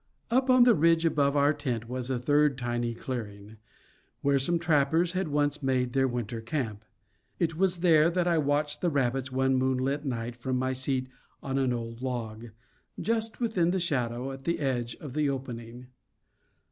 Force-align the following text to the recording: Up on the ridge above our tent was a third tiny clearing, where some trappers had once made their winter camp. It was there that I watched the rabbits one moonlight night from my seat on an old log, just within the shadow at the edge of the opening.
Up 0.31 0.49
on 0.49 0.63
the 0.63 0.73
ridge 0.73 1.05
above 1.05 1.35
our 1.37 1.53
tent 1.53 1.87
was 1.87 2.09
a 2.09 2.17
third 2.17 2.57
tiny 2.57 2.95
clearing, 2.95 3.57
where 4.21 4.39
some 4.39 4.57
trappers 4.57 5.11
had 5.11 5.27
once 5.27 5.61
made 5.61 5.93
their 5.93 6.07
winter 6.07 6.41
camp. 6.41 6.83
It 7.37 7.55
was 7.55 7.81
there 7.81 8.09
that 8.09 8.25
I 8.25 8.39
watched 8.39 8.81
the 8.81 8.89
rabbits 8.89 9.31
one 9.31 9.53
moonlight 9.57 10.03
night 10.03 10.35
from 10.35 10.57
my 10.57 10.73
seat 10.73 11.07
on 11.43 11.59
an 11.59 11.71
old 11.71 12.01
log, 12.01 12.47
just 12.99 13.39
within 13.39 13.69
the 13.69 13.79
shadow 13.79 14.31
at 14.31 14.43
the 14.43 14.57
edge 14.57 14.95
of 14.95 15.13
the 15.13 15.29
opening. 15.29 15.85